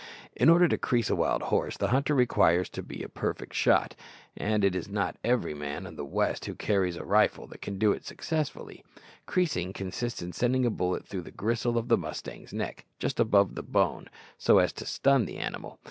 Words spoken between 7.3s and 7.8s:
that can